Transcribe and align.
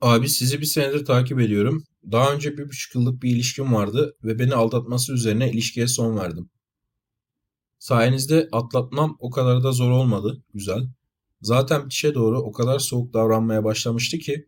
Abi 0.00 0.28
sizi 0.28 0.60
bir 0.60 0.66
senedir 0.66 1.04
takip 1.04 1.40
ediyorum. 1.40 1.84
Daha 2.12 2.32
önce 2.32 2.58
bir 2.58 2.68
buçuk 2.68 2.94
yıllık 2.94 3.22
bir 3.22 3.30
ilişkim 3.30 3.74
vardı 3.74 4.16
ve 4.24 4.38
beni 4.38 4.54
aldatması 4.54 5.12
üzerine 5.12 5.50
ilişkiye 5.50 5.86
son 5.86 6.16
verdim. 6.16 6.50
Sayenizde 7.78 8.48
atlatmam 8.52 9.16
o 9.20 9.30
kadar 9.30 9.62
da 9.64 9.72
zor 9.72 9.90
olmadı. 9.90 10.42
Güzel. 10.54 10.88
Zaten 11.42 11.84
bitişe 11.84 12.14
doğru 12.14 12.40
o 12.40 12.52
kadar 12.52 12.78
soğuk 12.78 13.14
davranmaya 13.14 13.64
başlamıştı 13.64 14.18
ki 14.18 14.46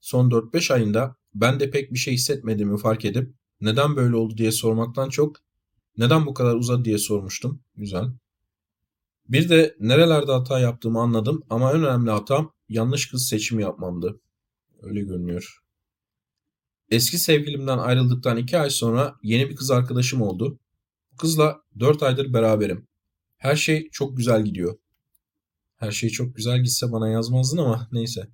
son 0.00 0.30
4-5 0.30 0.74
ayında 0.74 1.16
ben 1.34 1.60
de 1.60 1.70
pek 1.70 1.92
bir 1.92 1.98
şey 1.98 2.14
hissetmediğimi 2.14 2.78
fark 2.78 3.04
edip 3.04 3.34
neden 3.60 3.96
böyle 3.96 4.16
oldu 4.16 4.36
diye 4.36 4.52
sormaktan 4.52 5.08
çok 5.08 5.36
neden 5.98 6.26
bu 6.26 6.34
kadar 6.34 6.54
uzadı 6.54 6.84
diye 6.84 6.98
sormuştum. 6.98 7.60
Güzel. 7.76 8.04
Bir 9.28 9.48
de 9.48 9.76
nerelerde 9.80 10.32
hata 10.32 10.60
yaptığımı 10.60 11.00
anladım 11.00 11.42
ama 11.50 11.70
en 11.72 11.84
önemli 11.84 12.10
hatam 12.10 12.52
yanlış 12.68 13.10
kız 13.10 13.26
seçimi 13.26 13.62
yapmamdı. 13.62 14.20
Öyle 14.84 15.00
görünüyor. 15.00 15.58
Eski 16.90 17.18
sevgilimden 17.18 17.78
ayrıldıktan 17.78 18.36
iki 18.36 18.58
ay 18.58 18.70
sonra 18.70 19.14
yeni 19.22 19.50
bir 19.50 19.56
kız 19.56 19.70
arkadaşım 19.70 20.22
oldu. 20.22 20.58
Bu 21.12 21.16
kızla 21.16 21.60
dört 21.80 22.02
aydır 22.02 22.32
beraberim. 22.32 22.88
Her 23.36 23.56
şey 23.56 23.88
çok 23.90 24.16
güzel 24.16 24.44
gidiyor. 24.44 24.78
Her 25.76 25.92
şey 25.92 26.10
çok 26.10 26.36
güzel 26.36 26.62
gitse 26.62 26.92
bana 26.92 27.08
yazmazdın 27.08 27.58
ama 27.58 27.88
neyse. 27.92 28.28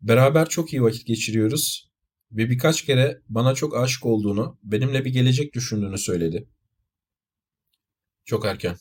Beraber 0.00 0.48
çok 0.48 0.72
iyi 0.72 0.82
vakit 0.82 1.06
geçiriyoruz 1.06 1.92
ve 2.32 2.50
birkaç 2.50 2.82
kere 2.82 3.22
bana 3.28 3.54
çok 3.54 3.76
aşık 3.76 4.06
olduğunu, 4.06 4.58
benimle 4.62 5.04
bir 5.04 5.12
gelecek 5.12 5.54
düşündüğünü 5.54 5.98
söyledi. 5.98 6.48
Çok 8.24 8.46
erken. 8.46 8.76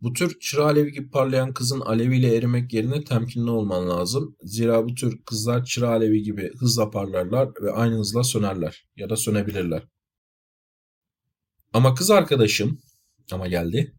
Bu 0.00 0.12
tür 0.12 0.38
çıra 0.40 0.64
alevi 0.64 0.92
gibi 0.92 1.10
parlayan 1.10 1.54
kızın 1.54 1.80
aleviyle 1.80 2.36
erimek 2.36 2.72
yerine 2.72 3.04
temkinli 3.04 3.50
olman 3.50 3.88
lazım. 3.88 4.36
Zira 4.42 4.84
bu 4.84 4.94
tür 4.94 5.24
kızlar 5.24 5.64
çıra 5.64 5.88
alevi 5.88 6.22
gibi 6.22 6.52
hızla 6.58 6.90
parlarlar 6.90 7.48
ve 7.62 7.72
aynı 7.72 7.98
hızla 7.98 8.24
sönerler 8.24 8.86
ya 8.96 9.10
da 9.10 9.16
sönebilirler. 9.16 9.82
Ama 11.72 11.94
kız 11.94 12.10
arkadaşım 12.10 12.80
ama 13.32 13.46
geldi. 13.46 13.94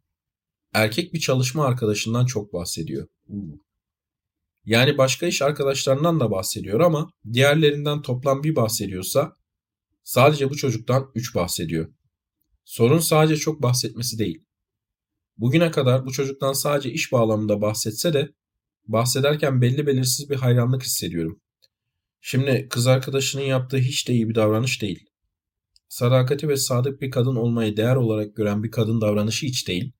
Erkek 0.74 1.14
bir 1.14 1.20
çalışma 1.20 1.66
arkadaşından 1.66 2.26
çok 2.26 2.54
bahsediyor. 2.54 3.08
Yani 4.66 4.98
başka 4.98 5.26
iş 5.28 5.42
arkadaşlarından 5.42 6.20
da 6.20 6.32
bahsediyor 6.32 6.80
ama 6.80 7.12
diğerlerinden 7.34 8.02
toplam 8.02 8.44
bir 8.44 8.56
bahsediyorsa 8.56 9.36
sadece 10.04 10.50
bu 10.50 10.56
çocuktan 10.56 11.12
3 11.16 11.36
bahsediyor. 11.36 11.94
Sorun 12.66 13.00
sadece 13.00 13.36
çok 13.38 13.62
bahsetmesi 13.62 14.20
değil. 14.20 14.47
Bugüne 15.38 15.72
kadar 15.72 16.06
bu 16.06 16.12
çocuktan 16.12 16.54
sadece 16.54 16.92
iş 16.92 17.12
bağlamında 17.12 17.62
bahsetse 17.62 18.14
de 18.14 18.30
bahsederken 18.88 19.62
belli 19.62 19.88
belirsiz 19.88 20.30
bir 20.30 20.36
hayranlık 20.36 20.84
hissediyorum. 20.84 21.42
Şimdi 22.22 22.68
kız 22.70 22.88
arkadaşının 22.88 23.44
yaptığı 23.44 23.78
hiç 23.78 24.08
de 24.08 24.14
iyi 24.14 24.30
bir 24.30 24.36
davranış 24.36 24.82
değil. 24.82 25.06
Sadakati 25.90 26.48
ve 26.48 26.58
sadık 26.58 27.02
bir 27.02 27.12
kadın 27.12 27.36
olmayı 27.36 27.78
değer 27.78 27.96
olarak 27.96 28.36
gören 28.36 28.64
bir 28.64 28.72
kadın 28.72 29.02
davranışı 29.02 29.46
hiç 29.46 29.68
değil. 29.68 29.92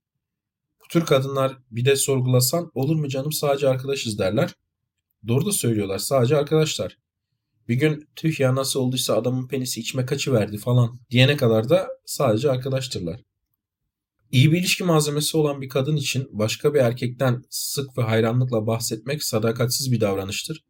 Bu 0.84 0.88
tür 0.88 1.06
kadınlar 1.06 1.58
bir 1.72 1.86
de 1.86 1.96
sorgulasan 1.96 2.72
olur 2.74 2.96
mu 2.96 3.08
canım 3.08 3.32
sadece 3.32 3.70
arkadaşız 3.70 4.20
derler. 4.20 4.54
Doğru 5.28 5.46
da 5.46 5.52
söylüyorlar 5.52 5.98
sadece 5.98 6.38
arkadaşlar. 6.38 6.98
Bir 7.68 7.76
gün 7.76 8.10
tüh 8.16 8.40
ya 8.40 8.56
nasıl 8.56 8.80
olduysa 8.80 9.16
adamın 9.16 9.48
penisi 9.48 9.80
içime 9.80 10.06
kaçıverdi 10.06 10.58
falan 10.58 11.00
diyene 11.12 11.38
kadar 11.38 11.70
da 11.70 11.88
sadece 12.06 12.52
arkadaştırlar. 12.52 13.27
İyi 14.32 14.52
bir 14.52 14.60
ilişki 14.60 14.84
malzemesi 14.84 15.38
olan 15.38 15.62
bir 15.62 15.70
kadın 15.70 15.96
için 15.96 16.30
başka 16.32 16.74
bir 16.74 16.80
erkekten 16.80 17.44
sık 17.50 17.98
ve 17.98 18.02
hayranlıkla 18.02 18.68
bahsetmek 18.68 19.24
sadakatsiz 19.24 19.92
bir 19.92 20.02
davranıştır. 20.02 20.66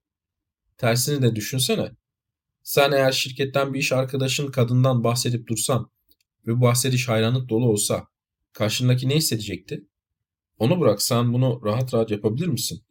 Tersini 0.78 1.22
de 1.22 1.36
düşünsene. 1.36 1.92
Sen 2.64 2.92
eğer 2.92 3.12
şirketten 3.12 3.74
bir 3.74 3.80
iş 3.80 3.92
arkadaşın 3.92 4.48
kadından 4.48 5.04
bahsedip 5.04 5.48
dursan 5.48 5.92
ve 6.48 6.58
bu 6.58 6.62
bahsediş 6.62 7.08
hayranlık 7.08 7.50
dolu 7.50 7.70
olsa 7.70 8.08
karşındaki 8.54 9.10
ne 9.10 9.16
hissedecekti? 9.16 9.88
Onu 10.58 10.80
bırak 10.80 11.02
sen 11.02 11.34
bunu 11.34 11.62
rahat 11.66 11.94
rahat 11.94 12.12
yapabilir 12.12 12.48
misin? 12.48 12.84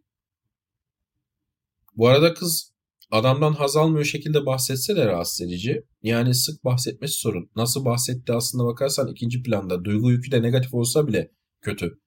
Bu 1.96 2.08
arada 2.08 2.34
kız 2.34 2.72
adamdan 3.10 3.52
haz 3.52 3.76
almıyor 3.76 4.04
şekilde 4.04 4.46
bahsetse 4.46 4.96
de 4.96 5.06
rahatsız 5.06 5.46
edici. 5.46 5.82
Yani 6.02 6.34
sık 6.34 6.64
bahsetmesi 6.64 7.14
sorun. 7.14 7.50
Nasıl 7.56 7.84
bahsetti 7.84 8.32
aslında 8.32 8.64
bakarsan 8.64 9.08
ikinci 9.08 9.42
planda. 9.42 9.84
Duygu 9.84 10.10
yükü 10.10 10.30
de 10.30 10.42
negatif 10.42 10.74
olsa 10.74 11.06
bile 11.06 11.30
kötü. 11.60 11.98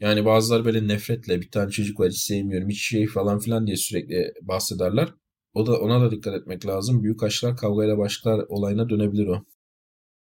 Yani 0.00 0.24
bazıları 0.24 0.64
böyle 0.64 0.88
nefretle 0.88 1.40
bir 1.40 1.50
tane 1.50 1.70
çocuk 1.70 2.00
var 2.00 2.10
hiç 2.10 2.18
sevmiyorum 2.18 2.68
hiç 2.68 2.88
şey 2.88 3.06
falan 3.06 3.38
filan 3.38 3.66
diye 3.66 3.76
sürekli 3.76 4.32
bahsederler. 4.42 5.08
O 5.54 5.66
da 5.66 5.80
ona 5.80 6.00
da 6.00 6.10
dikkat 6.10 6.34
etmek 6.34 6.66
lazım. 6.66 7.02
Büyük 7.02 7.22
aşklar 7.22 7.56
kavgayla 7.56 7.98
başlar 7.98 8.44
olayına 8.48 8.88
dönebilir 8.88 9.26
o. 9.26 9.44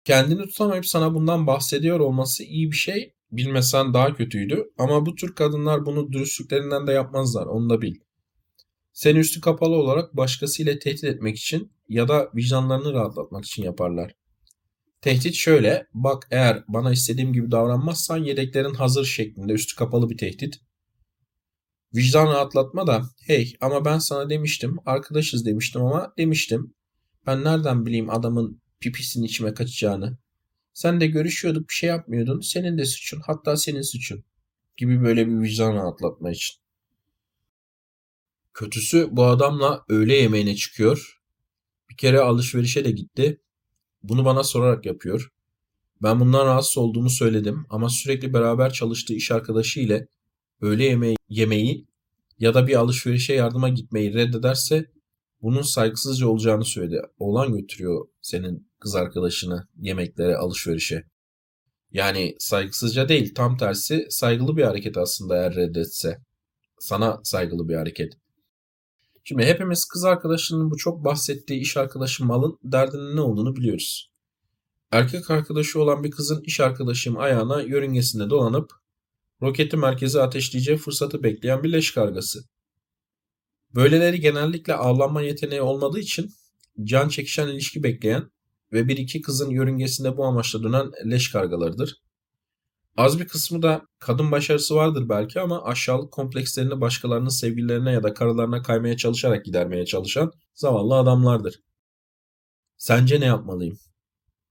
Kendini 0.05 0.43
tutamayıp 0.43 0.87
sana 0.87 1.15
bundan 1.15 1.47
bahsediyor 1.47 2.01
olması 2.01 2.45
iyi 2.45 2.71
bir 2.71 2.77
şey. 2.77 3.15
Bilmesen 3.33 3.95
daha 3.95 4.15
kötüydü. 4.15 4.65
Ama 4.79 5.07
bu 5.07 5.15
tür 5.15 5.35
kadınlar 5.35 5.87
bunu 5.87 6.13
dürüstlüklerinden 6.13 6.87
de 6.87 6.93
yapmazlar. 6.93 7.47
Onu 7.47 7.71
da 7.71 7.83
bil. 7.83 7.95
Seni 8.95 9.19
üstü 9.19 9.41
kapalı 9.41 9.75
olarak 9.75 10.17
başkasıyla 10.17 10.79
tehdit 10.79 11.05
etmek 11.05 11.37
için 11.37 11.73
ya 11.89 12.09
da 12.09 12.31
vicdanlarını 12.35 12.93
rahatlatmak 12.93 13.45
için 13.45 13.63
yaparlar. 13.63 14.15
Tehdit 15.01 15.35
şöyle, 15.35 15.87
bak 15.95 16.27
eğer 16.31 16.65
bana 16.69 16.93
istediğim 16.93 17.33
gibi 17.33 17.51
davranmazsan 17.51 18.17
yedeklerin 18.17 18.75
hazır 18.75 19.05
şeklinde 19.05 19.53
üstü 19.53 19.77
kapalı 19.77 20.11
bir 20.11 20.19
tehdit. 20.19 20.61
Vicdan 21.95 22.27
rahatlatma 22.27 22.87
da 22.87 23.03
hey 23.27 23.57
ama 23.61 23.85
ben 23.85 23.99
sana 23.99 24.31
demiştim, 24.31 24.77
arkadaşız 24.87 25.47
demiştim 25.47 25.83
ama 25.83 26.15
demiştim. 26.19 26.75
Ben 27.27 27.45
nereden 27.45 27.87
bileyim 27.87 28.11
adamın 28.11 28.61
pipisinin 28.81 29.27
içime 29.27 29.55
kaçacağını. 29.55 30.19
Sen 30.75 31.01
de 31.01 31.07
görüşüyorduk 31.07 31.69
bir 31.69 31.75
şey 31.75 31.89
yapmıyordun, 31.89 32.41
senin 32.41 32.79
de 32.79 32.85
suçun 32.85 33.21
hatta 33.27 33.57
senin 33.57 33.83
suçun 33.83 34.25
gibi 34.77 35.03
böyle 35.03 35.27
bir 35.27 35.41
vicdan 35.41 35.75
rahatlatma 35.75 36.31
için. 36.31 36.64
Kötüsü 38.55 39.09
bu 39.11 39.25
adamla 39.25 39.85
öğle 39.89 40.15
yemeğine 40.15 40.57
çıkıyor. 40.57 41.21
Bir 41.91 41.97
kere 41.97 42.21
alışverişe 42.21 42.85
de 42.85 42.91
gitti. 42.91 43.41
Bunu 44.03 44.25
bana 44.25 44.45
sorarak 44.45 44.87
yapıyor. 44.87 45.29
Ben 46.03 46.21
bundan 46.21 46.47
rahatsız 46.47 46.79
olduğumu 46.79 47.11
söyledim 47.11 47.67
ama 47.71 47.89
sürekli 47.89 48.33
beraber 48.33 48.73
çalıştığı 48.73 49.15
iş 49.15 49.31
arkadaşı 49.31 49.81
ile 49.81 50.09
öğle 50.61 50.85
yemeği, 50.85 51.17
yemeği 51.29 51.87
ya 52.39 52.55
da 52.55 52.67
bir 52.67 52.75
alışverişe 52.75 53.35
yardıma 53.35 53.69
gitmeyi 53.69 54.15
reddederse 54.15 54.91
bunun 55.43 55.63
saygısızca 55.63 56.27
olacağını 56.29 56.65
söyledi. 56.65 57.03
Oğlan 57.19 57.53
götürüyor 57.53 58.07
senin 58.23 58.71
kız 58.81 58.95
arkadaşını 58.95 59.69
yemeklere, 59.77 60.37
alışverişe. 60.37 61.05
Yani 61.93 62.35
saygısızca 62.39 63.09
değil, 63.09 63.35
tam 63.35 63.57
tersi 63.57 64.07
saygılı 64.11 64.57
bir 64.57 64.63
hareket 64.63 64.97
aslında 64.97 65.37
eğer 65.37 65.55
reddetse. 65.55 66.19
Sana 66.79 67.21
saygılı 67.25 67.69
bir 67.69 67.75
hareket. 67.75 68.13
Şimdi 69.25 69.45
hepimiz 69.45 69.85
kız 69.85 70.05
arkadaşının 70.05 70.71
bu 70.71 70.77
çok 70.77 71.05
bahsettiği 71.05 71.61
iş 71.61 71.77
arkadaşı 71.77 72.25
malın 72.25 72.59
derdinin 72.65 73.17
ne 73.17 73.21
olduğunu 73.21 73.57
biliyoruz. 73.57 74.11
Erkek 74.91 75.31
arkadaşı 75.31 75.81
olan 75.81 76.05
bir 76.05 76.11
kızın 76.11 76.43
iş 76.43 76.61
arkadaşım 76.61 77.19
ayağına 77.19 77.63
yörüngesinde 77.63 78.31
dolanıp 78.31 78.73
roketi 79.43 79.77
merkeze 79.77 80.23
ateşleyeceği 80.23 80.79
fırsatı 80.79 81.23
bekleyen 81.23 81.63
bir 81.63 81.73
leş 81.73 81.91
kargası. 81.91 82.45
Böyleleri 83.75 84.21
genellikle 84.21 84.75
avlanma 84.75 85.23
yeteneği 85.23 85.63
olmadığı 85.63 85.99
için 85.99 86.31
can 86.85 87.09
çekişen 87.09 87.49
ilişki 87.49 87.83
bekleyen 87.83 88.31
ve 88.73 88.89
bir 88.89 88.97
iki 88.97 89.23
kızın 89.23 89.51
yörüngesinde 89.51 90.17
bu 90.17 90.25
amaçla 90.25 90.63
dönen 90.63 90.93
leş 91.11 91.33
kargalarıdır. 91.33 92.04
Az 92.97 93.21
bir 93.21 93.29
kısmı 93.29 93.63
da 93.63 93.83
kadın 93.99 94.33
başarısı 94.33 94.75
vardır 94.75 95.09
belki 95.09 95.41
ama 95.41 95.65
aşağılık 95.65 96.13
komplekslerini 96.13 96.81
başkalarının 96.81 97.29
sevgililerine 97.29 97.93
ya 97.93 98.03
da 98.03 98.15
karılarına 98.15 98.63
kaymaya 98.63 98.97
çalışarak 98.97 99.45
gidermeye 99.45 99.87
çalışan 99.87 100.33
zavallı 100.55 100.95
adamlardır. 100.95 101.61
Sence 102.77 103.21
ne 103.21 103.25
yapmalıyım? 103.25 103.79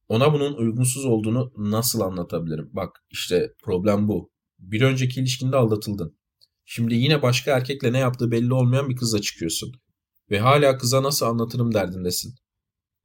Ona 0.07 0.33
bunun 0.33 0.53
uygunsuz 0.53 1.05
olduğunu 1.05 1.53
nasıl 1.57 2.01
anlatabilirim? 2.01 2.69
Bak 2.73 3.03
işte 3.11 3.53
problem 3.63 4.07
bu. 4.07 4.31
Bir 4.59 4.81
önceki 4.81 5.19
ilişkinde 5.19 5.55
aldatıldın. 5.55 6.17
Şimdi 6.65 6.95
yine 6.95 7.21
başka 7.21 7.57
erkekle 7.57 7.93
ne 7.93 7.99
yaptığı 7.99 8.31
belli 8.31 8.53
olmayan 8.53 8.89
bir 8.89 8.95
kızla 8.95 9.21
çıkıyorsun. 9.21 9.71
Ve 10.31 10.39
hala 10.39 10.77
kıza 10.77 11.03
nasıl 11.03 11.25
anlatırım 11.25 11.73
derdindesin. 11.73 12.35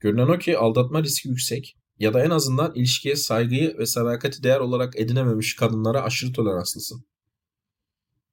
Görünen 0.00 0.28
o 0.28 0.38
ki 0.38 0.58
aldatma 0.58 1.02
riski 1.02 1.28
yüksek 1.28 1.77
ya 1.98 2.14
da 2.14 2.24
en 2.24 2.30
azından 2.30 2.74
ilişkiye 2.74 3.16
saygıyı 3.16 3.78
ve 3.78 3.86
sadakati 3.86 4.42
değer 4.42 4.60
olarak 4.60 5.00
edinememiş 5.00 5.56
kadınlara 5.56 6.02
aşırı 6.02 6.32
toleranslısın. 6.32 7.04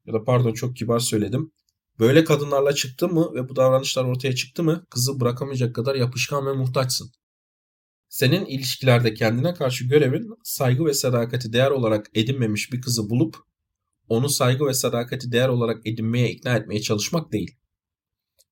Ya 0.05 0.13
da 0.13 0.23
pardon 0.23 0.53
çok 0.53 0.75
kibar 0.75 0.99
söyledim. 0.99 1.51
Böyle 1.99 2.23
kadınlarla 2.23 2.73
çıktı 2.73 3.07
mı 3.07 3.33
ve 3.33 3.49
bu 3.49 3.55
davranışlar 3.55 4.05
ortaya 4.05 4.35
çıktı 4.35 4.63
mı 4.63 4.85
kızı 4.89 5.19
bırakamayacak 5.19 5.75
kadar 5.75 5.95
yapışkan 5.95 6.45
ve 6.45 6.53
muhtaçsın. 6.53 7.11
Senin 8.09 8.45
ilişkilerde 8.45 9.13
kendine 9.13 9.53
karşı 9.53 9.85
görevin 9.85 10.29
saygı 10.43 10.85
ve 10.85 10.93
sadakati 10.93 11.53
değer 11.53 11.71
olarak 11.71 12.09
edinmemiş 12.13 12.73
bir 12.73 12.81
kızı 12.81 13.09
bulup 13.09 13.37
onu 14.09 14.29
saygı 14.29 14.65
ve 14.65 14.73
sadakati 14.73 15.31
değer 15.31 15.49
olarak 15.49 15.87
edinmeye 15.87 16.31
ikna 16.31 16.55
etmeye 16.55 16.81
çalışmak 16.81 17.31
değil. 17.31 17.57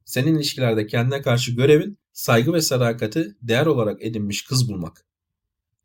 Senin 0.05 0.35
ilişkilerde 0.35 0.87
kendine 0.87 1.21
karşı 1.21 1.51
görevin 1.51 1.97
saygı 2.13 2.53
ve 2.53 2.61
sadakati 2.61 3.35
değer 3.41 3.65
olarak 3.65 4.05
edinmiş 4.05 4.45
kız 4.45 4.69
bulmak. 4.69 5.05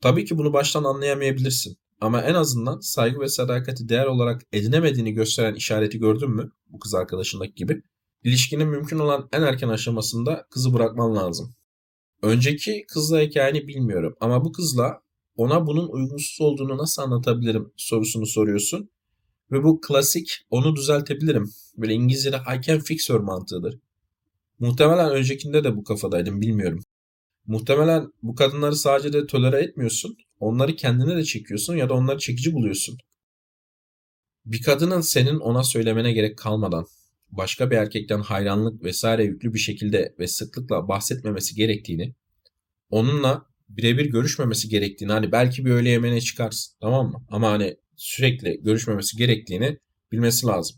Tabii 0.01 0.25
ki 0.25 0.39
bunu 0.39 0.53
baştan 0.53 0.85
anlayamayabilirsin. 0.85 1.79
Ama 2.01 2.23
en 2.23 2.35
azından 2.35 2.81
saygı 2.81 3.21
ve 3.21 3.29
sadakati 3.29 3.89
değer 3.89 4.07
olarak 4.07 4.43
edinemediğini 4.53 5.13
gösteren 5.13 5.55
işareti 5.55 5.99
gördün 5.99 6.31
mü? 6.31 6.51
Bu 6.69 6.79
kız 6.79 6.95
arkadaşındaki 6.95 7.55
gibi. 7.55 7.83
İlişkinin 8.25 8.69
mümkün 8.69 8.99
olan 8.99 9.29
en 9.33 9.43
erken 9.43 9.69
aşamasında 9.69 10.47
kızı 10.51 10.75
bırakman 10.75 11.17
lazım. 11.17 11.55
Önceki 12.23 12.85
kızla 12.89 13.21
hikayeni 13.21 13.69
bilmiyorum 13.69 14.17
ama 14.21 14.45
bu 14.45 14.53
kızla 14.53 15.01
ona 15.37 15.67
bunun 15.67 15.89
uygunsuz 15.89 16.41
olduğunu 16.41 16.79
nasıl 16.79 17.03
anlatabilirim 17.03 17.73
sorusunu 17.77 18.27
soruyorsun. 18.27 18.91
Ve 19.53 19.65
bu 19.65 19.81
klasik 19.81 20.47
onu 20.51 20.77
düzeltebilirim. 20.77 21.51
Böyle 21.77 21.95
İngilizce'de 21.95 22.37
I 22.37 22.63
can 22.63 22.79
fix 22.79 23.11
her 23.11 23.17
mantığıdır. 23.17 23.79
Muhtemelen 24.59 25.11
öncekinde 25.11 25.65
de 25.65 25.77
bu 25.77 25.85
kafadaydım 25.85 26.41
bilmiyorum. 26.41 26.81
Muhtemelen 27.47 28.13
bu 28.23 28.35
kadınları 28.35 28.77
sadece 28.77 29.13
de 29.13 29.27
tolere 29.27 29.63
etmiyorsun. 29.63 30.17
Onları 30.41 30.77
kendine 30.77 31.17
de 31.17 31.25
çekiyorsun 31.25 31.77
ya 31.77 31.89
da 31.89 31.95
onları 31.95 32.19
çekici 32.19 32.53
buluyorsun. 32.53 32.99
Bir 34.45 34.63
kadının 34.63 35.01
senin 35.01 35.39
ona 35.39 35.65
söylemene 35.65 36.13
gerek 36.13 36.39
kalmadan 36.39 36.87
başka 37.31 37.71
bir 37.71 37.77
erkekten 37.77 38.21
hayranlık 38.21 38.85
vesaire 38.85 39.25
yüklü 39.25 39.55
bir 39.55 39.59
şekilde 39.59 40.15
ve 40.19 40.27
sıklıkla 40.27 40.89
bahsetmemesi 40.89 41.55
gerektiğini, 41.55 42.15
onunla 42.91 43.47
birebir 43.69 44.07
görüşmemesi 44.07 44.69
gerektiğini 44.69 45.13
hani 45.13 45.33
belki 45.33 45.65
bir 45.65 45.71
öğle 45.71 45.91
yemeğine 45.91 46.21
çıkarsın 46.21 46.75
tamam 46.81 47.11
mı? 47.11 47.27
Ama 47.31 47.51
hani 47.51 47.77
sürekli 47.97 48.63
görüşmemesi 48.63 49.17
gerektiğini 49.17 49.79
bilmesi 50.13 50.47
lazım. 50.47 50.77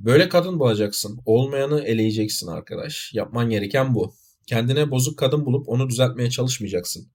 Böyle 0.00 0.28
kadın 0.28 0.60
bulacaksın. 0.60 1.20
Olmayanı 1.26 1.82
eleyeceksin 1.82 2.46
arkadaş. 2.46 3.14
Yapman 3.14 3.50
gereken 3.50 3.94
bu. 3.94 4.14
Kendine 4.46 4.90
bozuk 4.90 5.18
kadın 5.18 5.46
bulup 5.46 5.68
onu 5.68 5.88
düzeltmeye 5.88 6.30
çalışmayacaksın. 6.30 7.08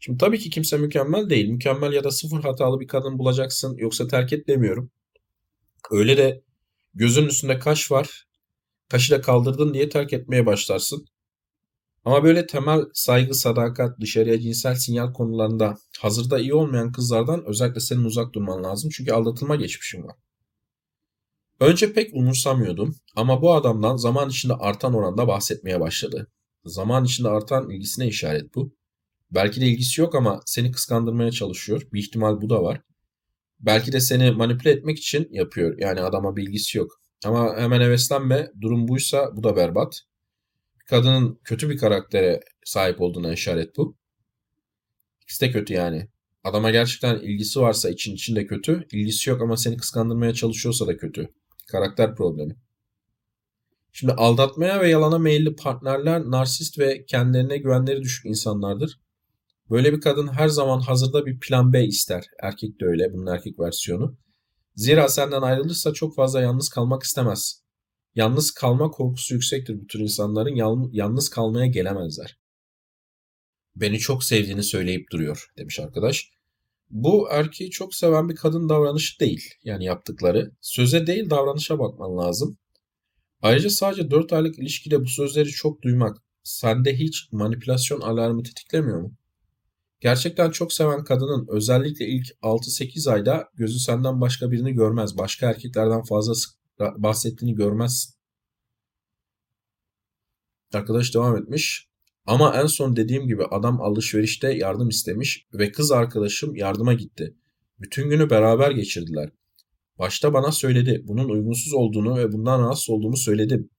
Şimdi 0.00 0.18
tabii 0.18 0.38
ki 0.38 0.50
kimse 0.50 0.78
mükemmel 0.78 1.30
değil. 1.30 1.48
Mükemmel 1.48 1.92
ya 1.92 2.04
da 2.04 2.10
sıfır 2.10 2.42
hatalı 2.42 2.80
bir 2.80 2.86
kadın 2.86 3.18
bulacaksın. 3.18 3.76
Yoksa 3.76 4.08
terk 4.08 4.32
et 4.32 4.48
demiyorum. 4.48 4.90
Öyle 5.90 6.16
de 6.16 6.42
gözün 6.94 7.26
üstünde 7.26 7.58
kaş 7.58 7.90
var. 7.90 8.26
Kaşı 8.88 9.12
da 9.12 9.20
kaldırdın 9.20 9.74
diye 9.74 9.88
terk 9.88 10.12
etmeye 10.12 10.46
başlarsın. 10.46 11.06
Ama 12.04 12.24
böyle 12.24 12.46
temel 12.46 12.80
saygı, 12.94 13.34
sadakat, 13.34 14.00
dışarıya 14.00 14.40
cinsel 14.40 14.74
sinyal 14.74 15.12
konularında 15.12 15.78
hazırda 16.00 16.38
iyi 16.38 16.54
olmayan 16.54 16.92
kızlardan 16.92 17.44
özellikle 17.46 17.80
senin 17.80 18.04
uzak 18.04 18.32
durman 18.32 18.64
lazım. 18.64 18.90
Çünkü 18.90 19.12
aldatılma 19.12 19.56
geçmişin 19.56 20.02
var. 20.04 20.16
Önce 21.60 21.92
pek 21.92 22.14
umursamıyordum 22.14 22.96
ama 23.16 23.42
bu 23.42 23.54
adamdan 23.54 23.96
zaman 23.96 24.28
içinde 24.30 24.54
artan 24.54 24.94
oranda 24.94 25.28
bahsetmeye 25.28 25.80
başladı. 25.80 26.30
Zaman 26.64 27.04
içinde 27.04 27.28
artan 27.28 27.70
ilgisine 27.70 28.08
işaret 28.08 28.54
bu. 28.54 28.74
Belki 29.30 29.60
de 29.60 29.66
ilgisi 29.66 30.00
yok 30.00 30.14
ama 30.14 30.40
seni 30.46 30.72
kıskandırmaya 30.72 31.30
çalışıyor. 31.30 31.82
Bir 31.92 32.00
ihtimal 32.00 32.40
bu 32.40 32.50
da 32.50 32.62
var. 32.62 32.80
Belki 33.60 33.92
de 33.92 34.00
seni 34.00 34.30
manipüle 34.30 34.70
etmek 34.70 34.98
için 34.98 35.28
yapıyor. 35.30 35.78
Yani 35.78 36.00
adama 36.00 36.36
bilgisi 36.36 36.78
yok. 36.78 37.00
Ama 37.24 37.56
hemen 37.56 37.80
heveslenme. 37.80 38.50
Durum 38.60 38.88
buysa 38.88 39.36
bu 39.36 39.42
da 39.42 39.56
berbat. 39.56 40.00
Kadının 40.86 41.40
kötü 41.44 41.70
bir 41.70 41.78
karaktere 41.78 42.40
sahip 42.64 43.00
olduğuna 43.00 43.32
işaret 43.32 43.76
bu. 43.76 43.96
İkisi 45.22 45.40
de 45.40 45.50
kötü 45.50 45.74
yani. 45.74 46.08
Adama 46.44 46.70
gerçekten 46.70 47.18
ilgisi 47.18 47.60
varsa 47.60 47.90
için 47.90 48.14
içinde 48.14 48.46
kötü. 48.46 48.86
İlgisi 48.92 49.30
yok 49.30 49.42
ama 49.42 49.56
seni 49.56 49.76
kıskandırmaya 49.76 50.34
çalışıyorsa 50.34 50.86
da 50.86 50.96
kötü. 50.96 51.28
Karakter 51.66 52.14
problemi. 52.14 52.56
Şimdi 53.92 54.12
aldatmaya 54.12 54.80
ve 54.80 54.88
yalana 54.88 55.18
meyilli 55.18 55.56
partnerler 55.56 56.22
narsist 56.22 56.78
ve 56.78 57.04
kendilerine 57.04 57.58
güvenleri 57.58 58.02
düşük 58.02 58.26
insanlardır. 58.26 59.00
Böyle 59.70 59.92
bir 59.92 60.00
kadın 60.00 60.28
her 60.28 60.48
zaman 60.48 60.80
hazırda 60.80 61.26
bir 61.26 61.40
plan 61.40 61.72
B 61.72 61.84
ister. 61.84 62.24
Erkek 62.42 62.80
de 62.80 62.84
öyle, 62.84 63.12
bunun 63.12 63.26
erkek 63.26 63.60
versiyonu. 63.60 64.16
Zira 64.74 65.08
senden 65.08 65.42
ayrılırsa 65.42 65.92
çok 65.92 66.14
fazla 66.14 66.40
yalnız 66.40 66.68
kalmak 66.68 67.02
istemez. 67.02 67.62
Yalnız 68.14 68.50
kalma 68.50 68.90
korkusu 68.90 69.34
yüksektir 69.34 69.80
bu 69.80 69.86
tür 69.86 70.00
insanların. 70.00 70.90
Yalnız 70.92 71.28
kalmaya 71.28 71.66
gelemezler. 71.66 72.38
Beni 73.76 73.98
çok 73.98 74.24
sevdiğini 74.24 74.62
söyleyip 74.62 75.10
duruyor 75.12 75.52
demiş 75.58 75.80
arkadaş. 75.80 76.33
Bu 76.94 77.28
erkeği 77.30 77.70
çok 77.70 77.94
seven 77.94 78.28
bir 78.28 78.36
kadın 78.36 78.68
davranışı 78.68 79.20
değil. 79.20 79.50
Yani 79.64 79.84
yaptıkları. 79.84 80.52
Söze 80.60 81.06
değil 81.06 81.30
davranışa 81.30 81.78
bakman 81.78 82.16
lazım. 82.18 82.58
Ayrıca 83.42 83.70
sadece 83.70 84.10
4 84.10 84.32
aylık 84.32 84.58
ilişkide 84.58 85.00
bu 85.00 85.06
sözleri 85.06 85.48
çok 85.48 85.82
duymak 85.82 86.16
sende 86.42 86.98
hiç 86.98 87.32
manipülasyon 87.32 88.00
alarmı 88.00 88.42
tetiklemiyor 88.42 89.00
mu? 89.00 89.14
Gerçekten 90.00 90.50
çok 90.50 90.72
seven 90.72 91.04
kadının 91.04 91.46
özellikle 91.48 92.06
ilk 92.06 92.26
6-8 92.42 93.10
ayda 93.10 93.48
gözü 93.54 93.78
senden 93.78 94.20
başka 94.20 94.50
birini 94.50 94.72
görmez. 94.72 95.18
Başka 95.18 95.50
erkeklerden 95.50 96.02
fazla 96.02 96.34
bahsettiğini 96.78 97.54
görmezsin. 97.54 98.14
Arkadaş 100.74 101.14
devam 101.14 101.36
etmiş. 101.36 101.88
Ama 102.26 102.54
en 102.62 102.66
son 102.66 102.96
dediğim 102.96 103.26
gibi 103.26 103.44
adam 103.44 103.80
alışverişte 103.80 104.52
yardım 104.52 104.88
istemiş 104.88 105.46
ve 105.52 105.72
kız 105.72 105.92
arkadaşım 105.92 106.56
yardıma 106.56 106.94
gitti. 106.94 107.34
Bütün 107.80 108.10
günü 108.10 108.30
beraber 108.30 108.70
geçirdiler. 108.70 109.30
Başta 109.98 110.32
bana 110.32 110.52
söyledi. 110.52 111.02
Bunun 111.04 111.28
uygunsuz 111.28 111.74
olduğunu 111.74 112.16
ve 112.16 112.32
bundan 112.32 112.60
rahatsız 112.60 112.90
olduğumu 112.90 113.16
söyledim. 113.16 113.70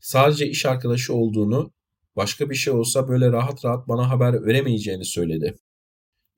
Sadece 0.00 0.48
iş 0.48 0.66
arkadaşı 0.66 1.14
olduğunu, 1.14 1.72
başka 2.16 2.50
bir 2.50 2.54
şey 2.54 2.72
olsa 2.72 3.08
böyle 3.08 3.32
rahat 3.32 3.64
rahat 3.64 3.88
bana 3.88 4.10
haber 4.10 4.46
veremeyeceğini 4.46 5.04
söyledi. 5.04 5.54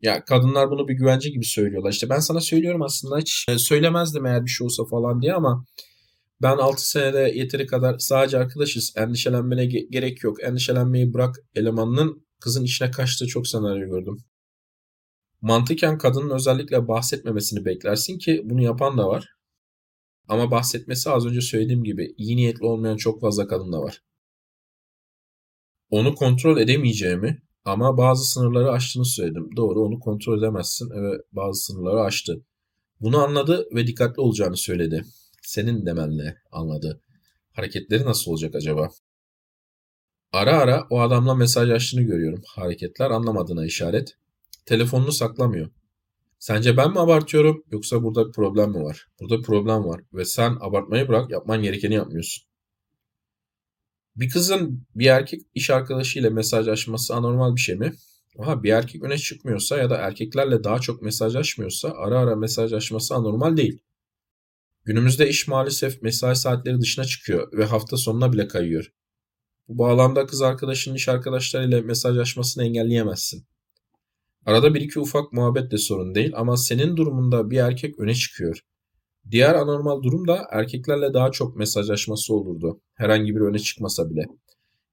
Ya 0.02 0.24
kadınlar 0.24 0.70
bunu 0.70 0.88
bir 0.88 0.94
güvence 0.94 1.30
gibi 1.30 1.44
söylüyorlar. 1.44 1.90
İşte 1.92 2.08
ben 2.08 2.18
sana 2.18 2.40
söylüyorum 2.40 2.82
aslında 2.82 3.18
hiç 3.18 3.44
e, 3.48 3.58
söylemezdim 3.58 4.26
eğer 4.26 4.44
bir 4.44 4.50
şey 4.50 4.64
olsa 4.64 4.84
falan 4.90 5.22
diye 5.22 5.34
ama 5.34 5.64
ben 6.42 6.56
6 6.56 6.90
senede 6.90 7.32
yeteri 7.34 7.66
kadar 7.66 7.98
sadece 7.98 8.38
arkadaşız. 8.38 8.92
Endişelenmene 8.96 9.66
gerek 9.66 10.24
yok. 10.24 10.42
Endişelenmeyi 10.44 11.14
bırak 11.14 11.36
elemanının 11.54 12.26
kızın 12.40 12.64
içine 12.64 12.90
kaçtığı 12.90 13.26
çok 13.26 13.48
senaryo 13.48 13.88
gördüm. 13.90 14.16
Mantıken 15.40 15.98
kadının 15.98 16.30
özellikle 16.30 16.88
bahsetmemesini 16.88 17.64
beklersin 17.64 18.18
ki 18.18 18.42
bunu 18.44 18.62
yapan 18.62 18.98
da 18.98 19.08
var. 19.08 19.28
Ama 20.28 20.50
bahsetmesi 20.50 21.10
az 21.10 21.26
önce 21.26 21.40
söylediğim 21.40 21.84
gibi 21.84 22.14
iyi 22.16 22.36
niyetli 22.36 22.66
olmayan 22.66 22.96
çok 22.96 23.20
fazla 23.20 23.46
kadın 23.46 23.72
da 23.72 23.80
var. 23.80 24.02
Onu 25.90 26.14
kontrol 26.14 26.58
edemeyeceğimi 26.58 27.42
ama 27.64 27.98
bazı 27.98 28.24
sınırları 28.24 28.70
aştığını 28.70 29.04
söyledim. 29.04 29.48
Doğru 29.56 29.80
onu 29.80 30.00
kontrol 30.00 30.38
edemezsin 30.38 30.90
ve 30.90 31.18
bazı 31.32 31.64
sınırları 31.64 32.00
aştı. 32.00 32.44
Bunu 33.00 33.18
anladı 33.18 33.66
ve 33.74 33.86
dikkatli 33.86 34.20
olacağını 34.20 34.56
söyledi. 34.56 35.04
Senin 35.46 35.86
demenle 35.86 36.36
anladı. 36.52 37.00
Hareketleri 37.52 38.04
nasıl 38.04 38.30
olacak 38.30 38.54
acaba? 38.54 38.90
Ara 40.32 40.58
ara 40.58 40.86
o 40.90 41.00
adamla 41.00 41.34
mesajlaştığını 41.34 42.02
görüyorum. 42.02 42.42
Hareketler 42.46 43.10
anlamadığına 43.10 43.66
işaret. 43.66 44.16
Telefonunu 44.64 45.12
saklamıyor. 45.12 45.70
Sence 46.38 46.76
ben 46.76 46.90
mi 46.90 47.00
abartıyorum 47.00 47.64
yoksa 47.70 48.02
burada 48.02 48.28
bir 48.28 48.32
problem 48.32 48.70
mi 48.70 48.82
var? 48.84 49.06
Burada 49.20 49.42
problem 49.42 49.84
var 49.84 50.00
ve 50.12 50.24
sen 50.24 50.56
abartmayı 50.60 51.08
bırak 51.08 51.30
yapman 51.30 51.62
gerekeni 51.62 51.94
yapmıyorsun. 51.94 52.44
Bir 54.16 54.30
kızın 54.30 54.86
bir 54.94 55.06
erkek 55.06 55.42
iş 55.54 55.70
arkadaşıyla 55.70 56.30
mesajlaşması 56.30 57.14
anormal 57.14 57.56
bir 57.56 57.60
şey 57.60 57.76
mi? 57.76 57.92
Aha 58.38 58.62
bir 58.62 58.72
erkek 58.72 59.02
öne 59.02 59.18
çıkmıyorsa 59.18 59.78
ya 59.78 59.90
da 59.90 59.96
erkeklerle 59.96 60.64
daha 60.64 60.78
çok 60.78 61.02
mesajlaşmıyorsa 61.02 61.88
ara 61.88 62.18
ara 62.18 62.36
mesajlaşması 62.36 63.14
anormal 63.14 63.56
değil. 63.56 63.82
Günümüzde 64.86 65.28
iş 65.28 65.48
maalesef 65.48 66.02
mesai 66.02 66.36
saatleri 66.36 66.80
dışına 66.80 67.04
çıkıyor 67.04 67.52
ve 67.52 67.64
hafta 67.64 67.96
sonuna 67.96 68.32
bile 68.32 68.48
kayıyor. 68.48 68.92
Bu 69.68 69.78
bağlamda 69.78 70.26
kız 70.26 70.42
arkadaşının 70.42 70.94
iş 70.94 71.08
arkadaşlarıyla 71.08 71.82
mesajlaşmasını 71.82 72.64
engelleyemezsin. 72.64 73.46
Arada 74.44 74.74
bir 74.74 74.80
iki 74.80 75.00
ufak 75.00 75.32
muhabbet 75.32 75.70
de 75.70 75.78
sorun 75.78 76.14
değil 76.14 76.32
ama 76.36 76.56
senin 76.56 76.96
durumunda 76.96 77.50
bir 77.50 77.56
erkek 77.56 77.98
öne 77.98 78.14
çıkıyor. 78.14 78.60
Diğer 79.30 79.54
anormal 79.54 80.02
durum 80.02 80.28
da 80.28 80.46
erkeklerle 80.52 81.14
daha 81.14 81.30
çok 81.30 81.56
mesajlaşması 81.56 82.34
olurdu. 82.34 82.80
Herhangi 82.94 83.36
bir 83.36 83.40
öne 83.40 83.58
çıkmasa 83.58 84.10
bile. 84.10 84.24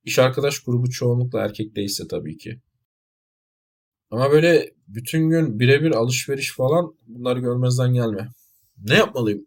İş 0.04 0.20
arkadaş 0.20 0.60
grubu 0.60 0.90
çoğunlukla 0.90 1.40
erkek 1.40 1.76
değilse 1.76 2.08
tabii 2.08 2.38
ki. 2.38 2.62
Ama 4.12 4.32
böyle 4.32 4.74
bütün 4.88 5.30
gün 5.30 5.60
birebir 5.60 5.92
alışveriş 5.92 6.56
falan 6.56 6.96
bunları 7.08 7.40
görmezden 7.40 7.94
gelme. 7.94 8.30
Ne 8.78 8.96
yapmalıyım? 8.96 9.46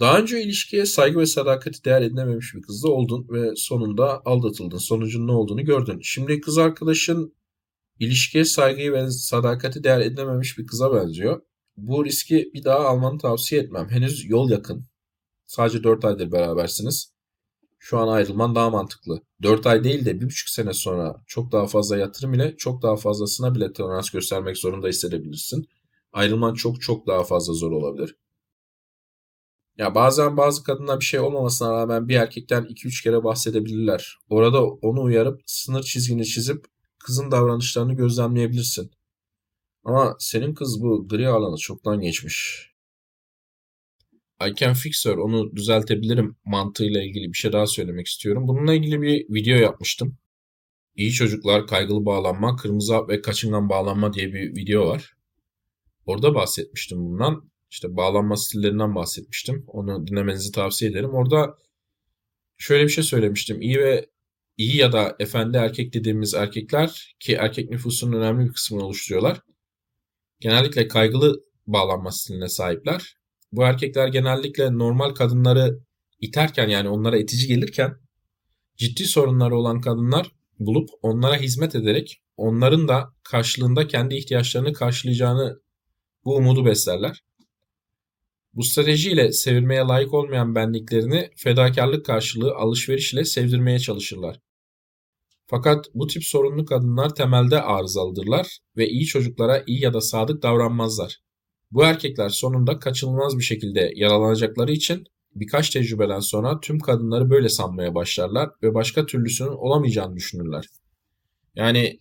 Daha 0.00 0.18
önce 0.18 0.42
ilişkiye 0.42 0.86
saygı 0.86 1.18
ve 1.18 1.26
sadakati 1.26 1.84
değer 1.84 2.02
edinememiş 2.02 2.54
bir 2.54 2.62
kızla 2.62 2.88
oldun 2.88 3.26
ve 3.30 3.56
sonunda 3.56 4.22
aldatıldın. 4.24 4.78
Sonucun 4.78 5.26
ne 5.26 5.32
olduğunu 5.32 5.64
gördün. 5.64 6.00
Şimdi 6.02 6.40
kız 6.40 6.58
arkadaşın 6.58 7.34
ilişkiye 8.00 8.44
saygıyı 8.44 8.92
ve 8.92 9.10
sadakati 9.10 9.84
değer 9.84 10.00
edinememiş 10.00 10.58
bir 10.58 10.66
kıza 10.66 10.94
benziyor. 10.94 11.40
Bu 11.76 12.04
riski 12.04 12.50
bir 12.54 12.64
daha 12.64 12.78
almanı 12.78 13.18
tavsiye 13.18 13.60
etmem. 13.62 13.88
Henüz 13.90 14.30
yol 14.30 14.50
yakın. 14.50 14.86
Sadece 15.46 15.84
4 15.84 16.04
aydır 16.04 16.32
berabersiniz. 16.32 17.14
şu 17.78 17.98
an 17.98 18.08
ayrılman 18.08 18.54
daha 18.54 18.70
mantıklı. 18.70 19.22
4 19.42 19.66
ay 19.66 19.84
değil 19.84 20.04
de 20.04 20.10
1,5 20.10 20.52
sene 20.54 20.72
sonra 20.72 21.22
çok 21.26 21.52
daha 21.52 21.66
fazla 21.66 21.96
yatırım 21.96 22.34
ile 22.34 22.56
çok 22.56 22.82
daha 22.82 22.96
fazlasına 22.96 23.54
bile 23.54 23.72
tolerans 23.72 24.10
göstermek 24.10 24.58
zorunda 24.58 24.88
hissedebilirsin. 24.88 25.66
Ayrılman 26.12 26.54
çok 26.54 26.82
çok 26.82 27.06
daha 27.06 27.24
fazla 27.24 27.52
zor 27.54 27.72
olabilir. 27.72 28.16
Ya 29.78 29.94
bazen 29.94 30.36
bazı 30.36 30.64
kadınlar 30.64 31.00
bir 31.00 31.04
şey 31.04 31.20
olmamasına 31.20 31.72
rağmen 31.72 32.08
bir 32.08 32.16
erkekten 32.16 32.64
2-3 32.64 33.02
kere 33.02 33.24
bahsedebilirler. 33.24 34.18
Orada 34.28 34.64
onu 34.64 35.02
uyarıp 35.02 35.40
sınır 35.46 35.82
çizgini 35.82 36.26
çizip 36.26 36.64
kızın 36.98 37.30
davranışlarını 37.30 37.94
gözlemleyebilirsin. 37.94 38.90
Ama 39.84 40.16
senin 40.18 40.54
kız 40.54 40.82
bu 40.82 41.08
gri 41.08 41.28
alanı 41.28 41.56
çoktan 41.56 42.00
geçmiş. 42.00 42.70
I 44.48 44.54
can 44.56 44.74
fix 44.74 45.06
her, 45.06 45.16
onu 45.16 45.56
düzeltebilirim 45.56 46.36
mantığıyla 46.44 47.02
ilgili 47.02 47.28
bir 47.32 47.38
şey 47.38 47.52
daha 47.52 47.66
söylemek 47.66 48.06
istiyorum. 48.06 48.48
Bununla 48.48 48.74
ilgili 48.74 49.02
bir 49.02 49.34
video 49.34 49.56
yapmıştım. 49.56 50.18
İyi 50.96 51.12
çocuklar, 51.12 51.66
kaygılı 51.66 52.06
bağlanma, 52.06 52.56
kırmızı 52.56 53.08
ve 53.08 53.20
kaçıngan 53.22 53.68
bağlanma 53.68 54.12
diye 54.12 54.32
bir 54.32 54.56
video 54.56 54.86
var. 54.86 55.14
Orada 56.06 56.34
bahsetmiştim 56.34 56.98
bundan. 56.98 57.50
İşte 57.74 57.96
bağlanma 57.96 58.36
stillerinden 58.36 58.94
bahsetmiştim. 58.94 59.64
Onu 59.66 60.06
dinlemenizi 60.06 60.52
tavsiye 60.52 60.90
ederim. 60.90 61.10
Orada 61.10 61.58
şöyle 62.58 62.84
bir 62.84 62.88
şey 62.88 63.04
söylemiştim. 63.04 63.62
İyi 63.62 63.78
ve 63.78 64.06
iyi 64.56 64.76
ya 64.76 64.92
da 64.92 65.16
efendi 65.18 65.56
erkek 65.56 65.94
dediğimiz 65.94 66.34
erkekler 66.34 67.16
ki 67.20 67.34
erkek 67.34 67.70
nüfusunun 67.70 68.16
önemli 68.16 68.48
bir 68.48 68.52
kısmını 68.52 68.84
oluşturuyorlar. 68.84 69.40
Genellikle 70.40 70.88
kaygılı 70.88 71.42
bağlanma 71.66 72.12
stiline 72.12 72.48
sahipler. 72.48 73.16
Bu 73.52 73.62
erkekler 73.64 74.08
genellikle 74.08 74.78
normal 74.78 75.14
kadınları 75.14 75.80
iterken 76.20 76.68
yani 76.68 76.88
onlara 76.88 77.18
itici 77.18 77.46
gelirken 77.46 77.96
ciddi 78.76 79.04
sorunları 79.04 79.56
olan 79.56 79.80
kadınlar 79.80 80.32
bulup 80.58 80.90
onlara 81.02 81.36
hizmet 81.36 81.74
ederek 81.74 82.22
onların 82.36 82.88
da 82.88 83.14
karşılığında 83.22 83.86
kendi 83.86 84.14
ihtiyaçlarını 84.14 84.72
karşılayacağını 84.72 85.60
bu 86.24 86.36
umudu 86.36 86.64
beslerler. 86.66 87.24
Bu 88.54 88.62
stratejiyle 88.62 89.32
sevilmeye 89.32 89.80
layık 89.80 90.14
olmayan 90.14 90.54
benliklerini 90.54 91.30
fedakarlık 91.36 92.06
karşılığı 92.06 92.54
alışveriş 92.54 93.14
ile 93.14 93.24
sevdirmeye 93.24 93.78
çalışırlar. 93.78 94.40
Fakat 95.46 95.86
bu 95.94 96.06
tip 96.06 96.24
sorunlu 96.24 96.64
kadınlar 96.64 97.14
temelde 97.14 97.62
arızalıdırlar 97.62 98.58
ve 98.76 98.88
iyi 98.88 99.04
çocuklara 99.06 99.62
iyi 99.66 99.82
ya 99.82 99.94
da 99.94 100.00
sadık 100.00 100.42
davranmazlar. 100.42 101.20
Bu 101.70 101.84
erkekler 101.84 102.28
sonunda 102.28 102.78
kaçınılmaz 102.78 103.38
bir 103.38 103.42
şekilde 103.42 103.92
yaralanacakları 103.94 104.72
için 104.72 105.04
birkaç 105.34 105.70
tecrübeden 105.70 106.20
sonra 106.20 106.60
tüm 106.60 106.78
kadınları 106.78 107.30
böyle 107.30 107.48
sanmaya 107.48 107.94
başlarlar 107.94 108.50
ve 108.62 108.74
başka 108.74 109.06
türlüsünün 109.06 109.48
olamayacağını 109.48 110.16
düşünürler. 110.16 110.66
Yani 111.54 111.98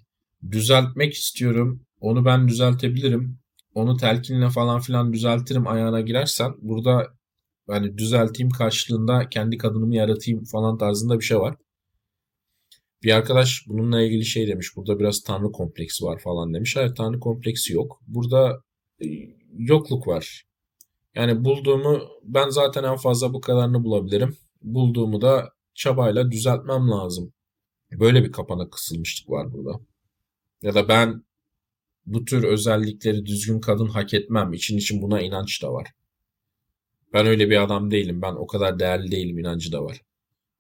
düzeltmek 0.51 1.13
istiyorum, 1.13 1.85
onu 1.99 2.25
ben 2.25 2.47
düzeltebilirim, 2.47 3.39
onu 3.75 3.97
telkinle 3.97 4.49
falan 4.49 4.79
filan 4.81 5.13
düzeltirim 5.13 5.67
ayağına 5.67 6.01
girersen 6.01 6.53
burada 6.61 7.07
hani 7.67 7.97
düzelteyim 7.97 8.49
karşılığında 8.49 9.29
kendi 9.29 9.57
kadınımı 9.57 9.95
yaratayım 9.95 10.43
falan 10.43 10.77
tarzında 10.77 11.19
bir 11.19 11.23
şey 11.23 11.39
var. 11.39 11.55
Bir 13.03 13.11
arkadaş 13.11 13.63
bununla 13.67 14.01
ilgili 14.01 14.25
şey 14.25 14.47
demiş. 14.47 14.75
Burada 14.75 14.99
biraz 14.99 15.21
tanrı 15.21 15.51
kompleksi 15.51 16.05
var 16.05 16.19
falan 16.19 16.53
demiş. 16.53 16.75
Hayır 16.75 16.95
tanrı 16.95 17.19
kompleksi 17.19 17.73
yok. 17.73 18.01
Burada 18.07 18.61
e, 19.01 19.05
yokluk 19.57 20.07
var. 20.07 20.43
Yani 21.15 21.43
bulduğumu 21.45 22.01
ben 22.23 22.49
zaten 22.49 22.83
en 22.83 22.95
fazla 22.95 23.33
bu 23.33 23.41
kadarını 23.41 23.83
bulabilirim. 23.83 24.37
Bulduğumu 24.61 25.21
da 25.21 25.49
çabayla 25.73 26.31
düzeltmem 26.31 26.89
lazım. 26.91 27.33
Böyle 27.91 28.23
bir 28.23 28.31
kapana 28.31 28.69
kısılmışlık 28.69 29.29
var 29.29 29.53
burada. 29.53 29.79
Ya 30.61 30.75
da 30.75 30.87
ben 30.87 31.23
bu 32.05 32.25
tür 32.25 32.43
özellikleri 32.43 33.25
düzgün 33.25 33.59
kadın 33.59 33.87
hak 33.87 34.13
etmem. 34.13 34.53
İçin 34.53 34.77
için 34.77 35.01
buna 35.01 35.21
inanç 35.21 35.63
da 35.63 35.73
var. 35.73 35.87
Ben 37.13 37.25
öyle 37.25 37.49
bir 37.49 37.63
adam 37.63 37.91
değilim. 37.91 38.21
Ben 38.21 38.33
o 38.33 38.47
kadar 38.47 38.79
değerli 38.79 39.11
değilim 39.11 39.39
inancı 39.39 39.71
da 39.71 39.83
var. 39.83 40.01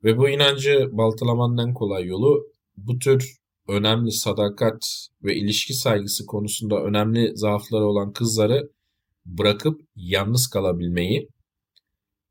Ve 0.03 0.17
bu 0.17 0.29
inancı 0.29 0.89
baltalamanın 0.91 1.67
en 1.67 1.73
kolay 1.73 2.05
yolu 2.05 2.47
bu 2.77 2.99
tür 2.99 3.37
önemli 3.67 4.11
sadakat 4.11 5.07
ve 5.23 5.35
ilişki 5.35 5.73
saygısı 5.73 6.25
konusunda 6.25 6.83
önemli 6.83 7.37
zaafları 7.37 7.85
olan 7.85 8.13
kızları 8.13 8.69
bırakıp 9.25 9.81
yalnız 9.95 10.47
kalabilmeyi, 10.47 11.29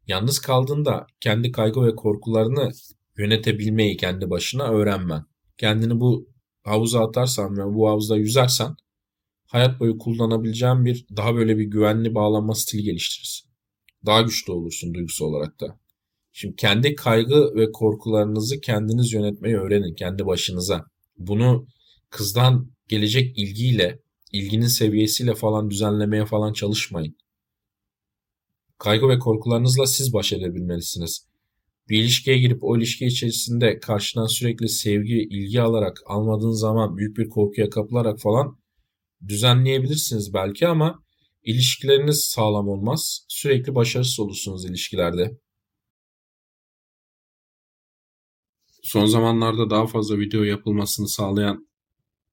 yalnız 0.06 0.38
kaldığında 0.38 1.06
kendi 1.20 1.52
kaygı 1.52 1.82
ve 1.82 1.94
korkularını 1.94 2.70
yönetebilmeyi 3.18 3.96
kendi 3.96 4.30
başına 4.30 4.68
öğrenmen. 4.68 5.24
Kendini 5.58 6.00
bu 6.00 6.28
havuza 6.64 7.06
atarsan 7.06 7.56
ve 7.56 7.74
bu 7.74 7.88
havuzda 7.88 8.16
yüzersen 8.16 8.76
hayat 9.52 9.80
boyu 9.80 9.98
kullanabileceğin 9.98 10.84
bir 10.84 11.06
daha 11.16 11.34
böyle 11.34 11.58
bir 11.58 11.64
güvenli 11.64 12.14
bağlanma 12.14 12.54
stili 12.54 12.82
geliştirirsin. 12.82 13.50
Daha 14.06 14.22
güçlü 14.22 14.52
olursun 14.52 14.94
duygusal 14.94 15.26
olarak 15.26 15.60
da. 15.60 15.78
Şimdi 16.32 16.56
kendi 16.56 16.94
kaygı 16.94 17.54
ve 17.54 17.72
korkularınızı 17.72 18.60
kendiniz 18.60 19.12
yönetmeyi 19.12 19.56
öğrenin 19.56 19.94
kendi 19.94 20.26
başınıza. 20.26 20.84
Bunu 21.18 21.66
kızdan 22.10 22.70
gelecek 22.88 23.38
ilgiyle, 23.38 23.98
ilginin 24.32 24.66
seviyesiyle 24.66 25.34
falan 25.34 25.70
düzenlemeye 25.70 26.26
falan 26.26 26.52
çalışmayın. 26.52 27.16
Kaygı 28.78 29.08
ve 29.08 29.18
korkularınızla 29.18 29.86
siz 29.86 30.12
baş 30.12 30.32
edebilmelisiniz. 30.32 31.26
Bir 31.88 31.98
ilişkiye 31.98 32.38
girip 32.38 32.64
o 32.64 32.76
ilişki 32.76 33.06
içerisinde 33.06 33.80
karşıdan 33.80 34.26
sürekli 34.26 34.68
sevgi, 34.68 35.16
ilgi 35.30 35.60
alarak 35.60 36.02
almadığın 36.06 36.52
zaman 36.52 36.96
büyük 36.96 37.16
bir 37.18 37.28
korkuya 37.28 37.70
kapılarak 37.70 38.20
falan 38.20 38.61
düzenleyebilirsiniz 39.28 40.34
belki 40.34 40.68
ama 40.68 41.02
ilişkileriniz 41.42 42.24
sağlam 42.24 42.68
olmaz. 42.68 43.24
Sürekli 43.28 43.74
başarısız 43.74 44.20
olursunuz 44.20 44.64
ilişkilerde. 44.64 45.38
Son 48.82 49.06
zamanlarda 49.06 49.70
daha 49.70 49.86
fazla 49.86 50.18
video 50.18 50.42
yapılmasını 50.42 51.08
sağlayan 51.08 51.68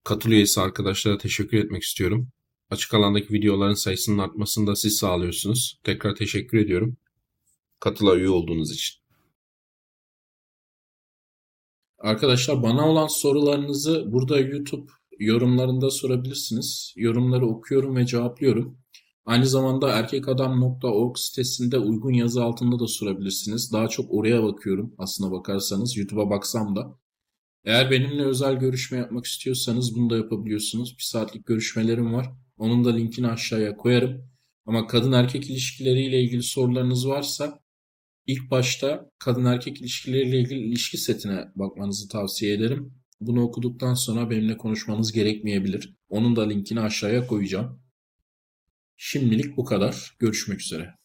katıl 0.03 0.31
üyesi 0.31 0.61
arkadaşlara 0.61 1.17
teşekkür 1.17 1.57
etmek 1.57 1.83
istiyorum. 1.83 2.29
Açık 2.69 2.93
alandaki 2.93 3.33
videoların 3.33 3.73
sayısının 3.73 4.17
artmasını 4.17 4.67
da 4.67 4.75
siz 4.75 4.97
sağlıyorsunuz. 4.97 5.79
Tekrar 5.83 6.15
teşekkür 6.15 6.57
ediyorum. 6.57 6.97
Katıla 7.79 8.15
üye 8.15 8.29
olduğunuz 8.29 8.71
için. 8.71 8.99
Arkadaşlar 11.97 12.63
bana 12.63 12.89
olan 12.89 13.07
sorularınızı 13.07 14.11
burada 14.11 14.39
YouTube 14.39 14.91
yorumlarında 15.19 15.89
sorabilirsiniz. 15.89 16.93
Yorumları 16.97 17.47
okuyorum 17.47 17.95
ve 17.95 18.05
cevaplıyorum. 18.05 18.77
Aynı 19.25 19.45
zamanda 19.45 19.89
erkekadam.org 19.89 21.17
sitesinde 21.17 21.77
uygun 21.77 22.13
yazı 22.13 22.43
altında 22.43 22.79
da 22.79 22.87
sorabilirsiniz. 22.87 23.73
Daha 23.73 23.87
çok 23.87 24.13
oraya 24.13 24.43
bakıyorum 24.43 24.95
aslına 24.97 25.31
bakarsanız. 25.31 25.97
YouTube'a 25.97 26.29
baksam 26.29 26.75
da. 26.75 26.99
Eğer 27.63 27.91
benimle 27.91 28.23
özel 28.23 28.55
görüşme 28.55 28.97
yapmak 28.97 29.25
istiyorsanız 29.25 29.95
bunu 29.95 30.09
da 30.09 30.17
yapabiliyorsunuz. 30.17 30.95
Bir 30.97 31.03
saatlik 31.03 31.45
görüşmelerim 31.45 32.13
var. 32.13 32.31
Onun 32.57 32.85
da 32.85 32.95
linkini 32.95 33.27
aşağıya 33.27 33.77
koyarım. 33.77 34.29
Ama 34.65 34.87
kadın 34.87 35.11
erkek 35.11 35.49
ilişkileriyle 35.49 36.21
ilgili 36.21 36.43
sorularınız 36.43 37.07
varsa 37.07 37.59
ilk 38.27 38.51
başta 38.51 39.11
kadın 39.19 39.45
erkek 39.45 39.81
ilişkileriyle 39.81 40.39
ilgili 40.39 40.59
ilişki 40.59 40.97
setine 40.97 41.51
bakmanızı 41.55 42.07
tavsiye 42.09 42.53
ederim. 42.53 42.98
Bunu 43.21 43.41
okuduktan 43.41 43.93
sonra 43.93 44.29
benimle 44.29 44.57
konuşmanız 44.57 45.11
gerekmeyebilir. 45.11 45.95
Onun 46.09 46.35
da 46.35 46.47
linkini 46.47 46.79
aşağıya 46.79 47.27
koyacağım. 47.27 47.81
Şimdilik 48.97 49.57
bu 49.57 49.65
kadar. 49.65 50.15
Görüşmek 50.19 50.61
üzere. 50.61 50.98